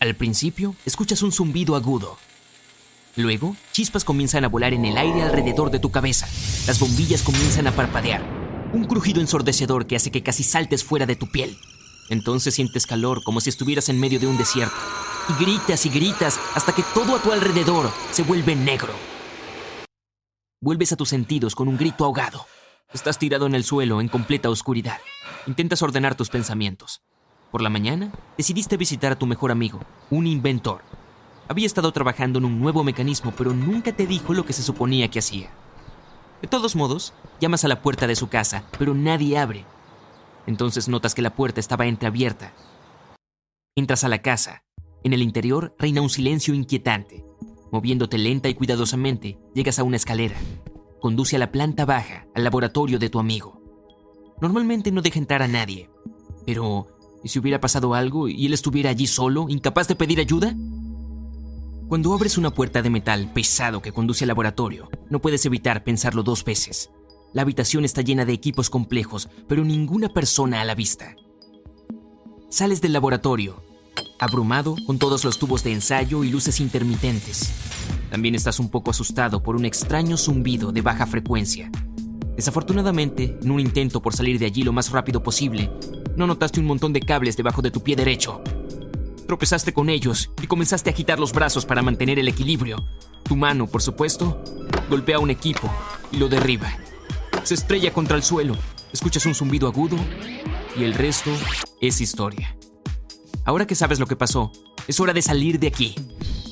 [0.00, 2.16] Al principio, escuchas un zumbido agudo.
[3.16, 6.26] Luego, chispas comienzan a volar en el aire alrededor de tu cabeza.
[6.66, 8.22] Las bombillas comienzan a parpadear.
[8.72, 11.54] Un crujido ensordecedor que hace que casi saltes fuera de tu piel.
[12.08, 14.74] Entonces sientes calor como si estuvieras en medio de un desierto.
[15.28, 18.94] Y gritas y gritas hasta que todo a tu alrededor se vuelve negro.
[20.62, 22.46] Vuelves a tus sentidos con un grito ahogado.
[22.94, 24.96] Estás tirado en el suelo en completa oscuridad.
[25.46, 27.02] Intentas ordenar tus pensamientos.
[27.50, 30.82] Por la mañana, decidiste visitar a tu mejor amigo, un inventor.
[31.48, 35.08] Había estado trabajando en un nuevo mecanismo, pero nunca te dijo lo que se suponía
[35.08, 35.50] que hacía.
[36.42, 39.64] De todos modos, llamas a la puerta de su casa, pero nadie abre.
[40.46, 42.52] Entonces notas que la puerta estaba entreabierta.
[43.76, 44.62] Entras a la casa.
[45.02, 47.24] En el interior reina un silencio inquietante.
[47.72, 50.36] Moviéndote lenta y cuidadosamente, llegas a una escalera.
[51.00, 53.60] Conduce a la planta baja, al laboratorio de tu amigo.
[54.40, 55.90] Normalmente no deja entrar a nadie,
[56.46, 56.86] pero
[57.22, 60.54] ¿Y si hubiera pasado algo y él estuviera allí solo, incapaz de pedir ayuda?
[61.88, 66.22] Cuando abres una puerta de metal pesado que conduce al laboratorio, no puedes evitar pensarlo
[66.22, 66.90] dos veces.
[67.32, 71.16] La habitación está llena de equipos complejos, pero ninguna persona a la vista.
[72.48, 73.62] Sales del laboratorio,
[74.18, 77.52] abrumado con todos los tubos de ensayo y luces intermitentes.
[78.10, 81.70] También estás un poco asustado por un extraño zumbido de baja frecuencia.
[82.40, 85.70] Desafortunadamente, en un intento por salir de allí lo más rápido posible,
[86.16, 88.40] no notaste un montón de cables debajo de tu pie derecho.
[89.26, 92.82] Tropezaste con ellos y comenzaste a agitar los brazos para mantener el equilibrio.
[93.24, 94.42] Tu mano, por supuesto,
[94.88, 95.70] golpea un equipo
[96.12, 96.72] y lo derriba.
[97.42, 98.56] Se estrella contra el suelo,
[98.90, 99.98] escuchas un zumbido agudo
[100.78, 101.30] y el resto
[101.82, 102.56] es historia.
[103.44, 104.50] Ahora que sabes lo que pasó,
[104.88, 105.94] es hora de salir de aquí.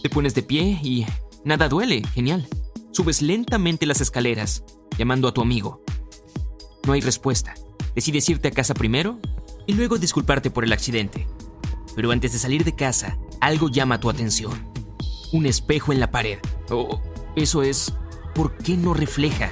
[0.00, 1.06] Te pones de pie y
[1.44, 2.46] nada duele, genial.
[2.92, 4.62] Subes lentamente las escaleras,
[4.98, 5.82] llamando a tu amigo.
[6.86, 7.54] No hay respuesta.
[7.94, 9.18] Decides irte a casa primero
[9.66, 11.26] y luego disculparte por el accidente.
[11.94, 14.72] Pero antes de salir de casa, algo llama tu atención.
[15.32, 16.38] Un espejo en la pared.
[16.70, 17.00] Oh,
[17.36, 17.92] eso es...
[18.34, 19.50] ¿Por qué no refleja?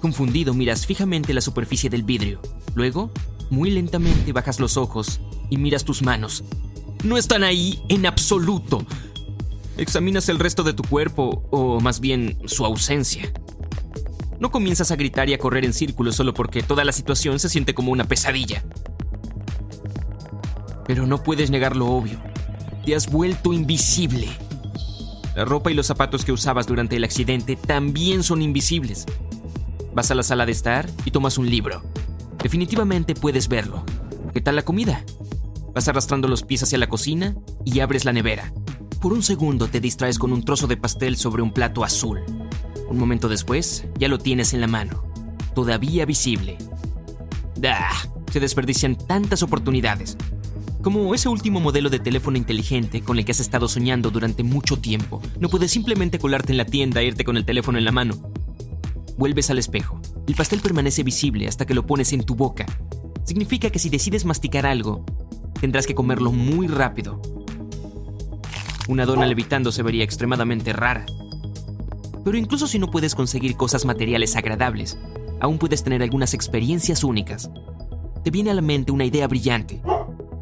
[0.00, 2.40] Confundido, miras fijamente la superficie del vidrio.
[2.74, 3.10] Luego,
[3.50, 5.20] muy lentamente bajas los ojos
[5.50, 6.44] y miras tus manos.
[7.04, 8.86] No están ahí en absoluto.
[9.76, 13.30] Examinas el resto de tu cuerpo, o más bien su ausencia.
[14.38, 17.48] No comienzas a gritar y a correr en círculos solo porque toda la situación se
[17.48, 18.62] siente como una pesadilla.
[20.86, 22.20] Pero no puedes negar lo obvio.
[22.84, 24.28] Te has vuelto invisible.
[25.34, 29.06] La ropa y los zapatos que usabas durante el accidente también son invisibles.
[29.94, 31.82] Vas a la sala de estar y tomas un libro.
[32.42, 33.84] Definitivamente puedes verlo.
[34.32, 35.02] ¿Qué tal la comida?
[35.74, 38.52] Vas arrastrando los pies hacia la cocina y abres la nevera.
[39.00, 42.20] Por un segundo te distraes con un trozo de pastel sobre un plato azul.
[42.88, 45.04] Un momento después, ya lo tienes en la mano,
[45.54, 46.58] todavía visible.
[47.64, 48.06] ¡Ah!
[48.32, 50.16] Se desperdician tantas oportunidades.
[50.82, 54.76] Como ese último modelo de teléfono inteligente con el que has estado soñando durante mucho
[54.76, 55.20] tiempo.
[55.40, 58.14] No puedes simplemente colarte en la tienda e irte con el teléfono en la mano.
[59.16, 60.00] Vuelves al espejo.
[60.28, 62.66] El pastel permanece visible hasta que lo pones en tu boca.
[63.24, 65.04] Significa que si decides masticar algo,
[65.60, 67.20] tendrás que comerlo muy rápido.
[68.86, 71.06] Una dona levitando se vería extremadamente rara.
[72.26, 74.98] Pero incluso si no puedes conseguir cosas materiales agradables,
[75.38, 77.52] aún puedes tener algunas experiencias únicas.
[78.24, 79.80] Te viene a la mente una idea brillante.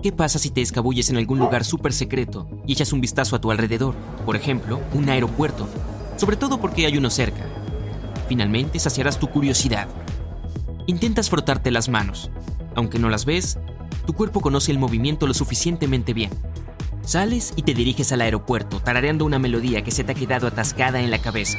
[0.00, 3.40] ¿Qué pasa si te escabulles en algún lugar súper secreto y echas un vistazo a
[3.40, 3.96] tu alrededor?
[4.24, 5.66] Por ejemplo, un aeropuerto.
[6.16, 7.44] Sobre todo porque hay uno cerca.
[8.28, 9.88] Finalmente saciarás tu curiosidad.
[10.86, 12.30] Intentas frotarte las manos.
[12.76, 13.58] Aunque no las ves,
[14.06, 16.30] tu cuerpo conoce el movimiento lo suficientemente bien
[17.04, 21.00] Sales y te diriges al aeropuerto, tarareando una melodía que se te ha quedado atascada
[21.00, 21.58] en la cabeza.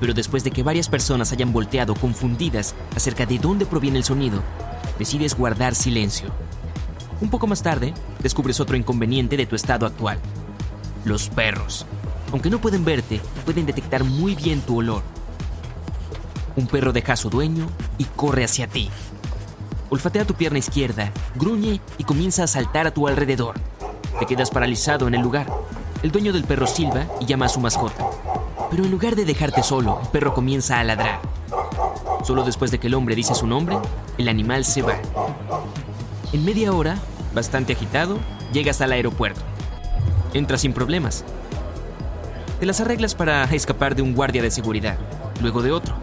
[0.00, 4.42] Pero después de que varias personas hayan volteado confundidas acerca de dónde proviene el sonido,
[4.98, 6.30] decides guardar silencio.
[7.20, 10.18] Un poco más tarde, descubres otro inconveniente de tu estado actual.
[11.04, 11.86] Los perros.
[12.32, 15.02] Aunque no pueden verte, pueden detectar muy bien tu olor.
[16.56, 17.68] Un perro deja su dueño
[17.98, 18.90] y corre hacia ti.
[19.90, 23.54] Olfatea tu pierna izquierda, gruñe y comienza a saltar a tu alrededor.
[24.20, 25.48] Te quedas paralizado en el lugar.
[26.04, 28.06] El dueño del perro silba y llama a su mascota.
[28.70, 31.20] Pero en lugar de dejarte solo, el perro comienza a ladrar.
[32.22, 33.76] Solo después de que el hombre dice su nombre,
[34.18, 34.94] el animal se va.
[36.32, 36.96] En media hora,
[37.34, 38.18] Bastante agitado,
[38.52, 39.40] llegas al aeropuerto.
[40.34, 41.24] Entras sin problemas.
[42.58, 44.98] Te las arreglas para escapar de un guardia de seguridad,
[45.40, 45.94] luego de otro.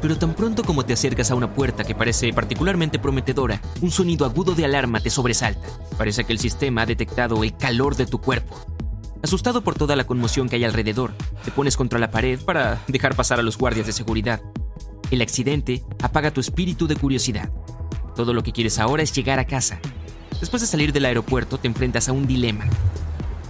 [0.00, 4.26] Pero tan pronto como te acercas a una puerta que parece particularmente prometedora, un sonido
[4.26, 5.66] agudo de alarma te sobresalta.
[5.96, 8.56] Parece que el sistema ha detectado el calor de tu cuerpo.
[9.22, 11.12] Asustado por toda la conmoción que hay alrededor,
[11.44, 14.40] te pones contra la pared para dejar pasar a los guardias de seguridad.
[15.10, 17.50] El accidente apaga tu espíritu de curiosidad.
[18.14, 19.80] Todo lo que quieres ahora es llegar a casa.
[20.40, 22.66] Después de salir del aeropuerto te enfrentas a un dilema.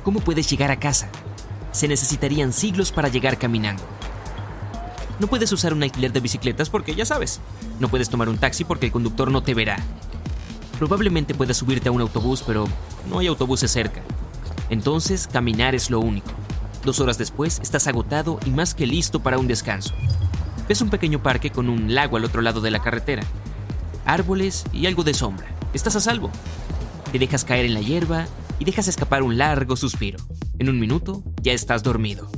[0.04, 1.08] ¿Cómo puedes llegar a casa?
[1.72, 3.82] Se necesitarían siglos para llegar caminando.
[5.18, 7.40] No puedes usar un alquiler de bicicletas porque ya sabes.
[7.80, 9.78] No puedes tomar un taxi porque el conductor no te verá.
[10.78, 12.66] Probablemente puedas subirte a un autobús, pero
[13.08, 14.02] no hay autobuses cerca.
[14.68, 16.30] Entonces, caminar es lo único.
[16.84, 19.94] Dos horas después, estás agotado y más que listo para un descanso.
[20.68, 23.22] Ves un pequeño parque con un lago al otro lado de la carretera.
[24.04, 25.48] Árboles y algo de sombra.
[25.72, 26.30] Estás a salvo.
[27.10, 28.26] Te dejas caer en la hierba
[28.58, 30.18] y dejas escapar un largo suspiro.
[30.58, 32.28] En un minuto, ya estás dormido.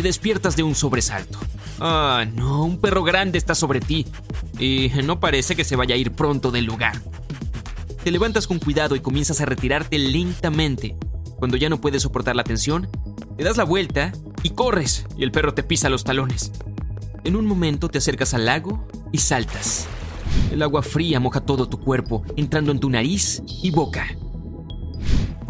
[0.00, 1.38] Te despiertas de un sobresalto.
[1.78, 4.06] Ah, no, un perro grande está sobre ti.
[4.58, 7.02] Y no parece que se vaya a ir pronto del lugar.
[8.02, 10.96] Te levantas con cuidado y comienzas a retirarte lentamente.
[11.36, 12.88] Cuando ya no puedes soportar la tensión,
[13.36, 14.12] te das la vuelta
[14.42, 16.50] y corres, y el perro te pisa los talones.
[17.24, 19.86] En un momento te acercas al lago y saltas.
[20.50, 24.06] El agua fría moja todo tu cuerpo, entrando en tu nariz y boca.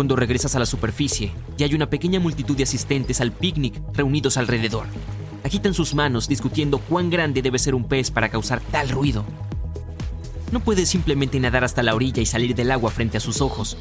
[0.01, 4.39] Cuando regresas a la superficie, ya hay una pequeña multitud de asistentes al picnic reunidos
[4.39, 4.87] alrededor.
[5.45, 9.27] Agitan sus manos discutiendo cuán grande debe ser un pez para causar tal ruido.
[10.53, 13.77] No puedes simplemente nadar hasta la orilla y salir del agua frente a sus ojos.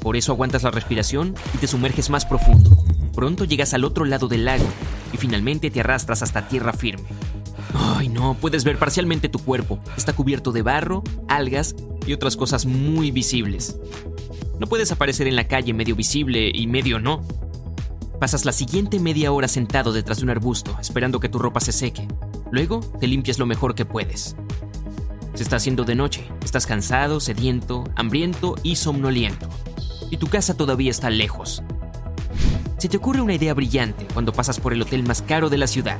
[0.00, 2.76] Por eso aguantas la respiración y te sumerges más profundo.
[3.14, 4.66] Pronto llegas al otro lado del lago
[5.12, 7.06] y finalmente te arrastras hasta tierra firme.
[7.74, 9.78] Ay, no, puedes ver parcialmente tu cuerpo.
[9.96, 11.76] Está cubierto de barro, algas
[12.08, 13.78] y otras cosas muy visibles.
[14.60, 17.22] No puedes aparecer en la calle medio visible y medio no.
[18.20, 21.72] Pasas la siguiente media hora sentado detrás de un arbusto, esperando que tu ropa se
[21.72, 22.06] seque.
[22.50, 24.36] Luego te limpias lo mejor que puedes.
[25.32, 29.48] Se está haciendo de noche, estás cansado, sediento, hambriento y somnoliento.
[30.10, 31.62] Y tu casa todavía está lejos.
[32.76, 35.68] Se te ocurre una idea brillante cuando pasas por el hotel más caro de la
[35.68, 35.98] ciudad.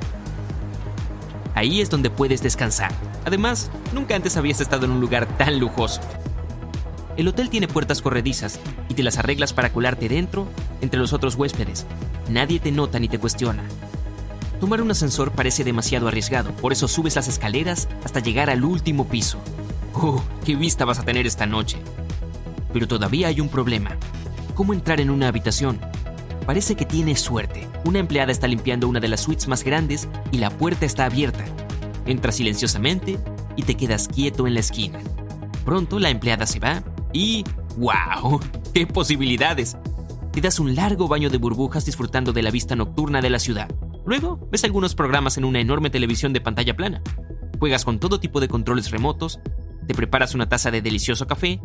[1.55, 2.93] Ahí es donde puedes descansar.
[3.25, 6.03] Además, nunca antes habías estado en un lugar tan lujoso.
[7.21, 8.59] El hotel tiene puertas corredizas
[8.89, 10.49] y te las arreglas para colarte dentro
[10.81, 11.85] entre los otros huéspedes.
[12.31, 13.63] Nadie te nota ni te cuestiona.
[14.59, 19.07] Tomar un ascensor parece demasiado arriesgado, por eso subes las escaleras hasta llegar al último
[19.07, 19.39] piso.
[19.93, 21.77] ¡Oh, qué vista vas a tener esta noche!
[22.73, 23.99] Pero todavía hay un problema.
[24.55, 25.79] ¿Cómo entrar en una habitación?
[26.47, 27.69] Parece que tienes suerte.
[27.85, 31.45] Una empleada está limpiando una de las suites más grandes y la puerta está abierta.
[32.07, 33.19] Entras silenciosamente
[33.57, 35.01] y te quedas quieto en la esquina.
[35.67, 37.45] Pronto la empleada se va y
[37.77, 38.41] ¡wow!
[38.75, 39.77] ¡Qué posibilidades!
[40.33, 43.69] Te das un largo baño de burbujas disfrutando de la vista nocturna de la ciudad.
[44.07, 47.03] Luego ves algunos programas en una enorme televisión de pantalla plana.
[47.59, 49.41] Juegas con todo tipo de controles remotos,
[49.87, 51.61] te preparas una taza de delicioso café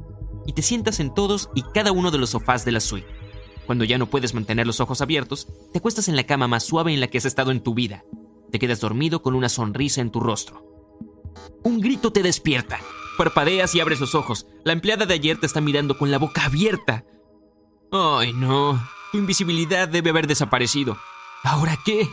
[0.46, 3.08] y te sientas en todos y cada uno de los sofás de la suite.
[3.66, 6.94] Cuando ya no puedes mantener los ojos abiertos, te acuestas en la cama más suave
[6.94, 8.04] en la que has estado en tu vida.
[8.52, 10.64] Te quedas dormido con una sonrisa en tu rostro.
[11.64, 12.80] Un grito te despierta.
[13.16, 14.46] Parpadeas y abres los ojos.
[14.64, 17.04] La empleada de ayer te está mirando con la boca abierta.
[17.92, 18.82] Ay, no.
[19.12, 20.98] Tu invisibilidad debe haber desaparecido.
[21.44, 22.10] ¿Ahora qué?